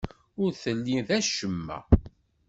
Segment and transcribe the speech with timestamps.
[0.43, 1.79] Ur telli d acemma.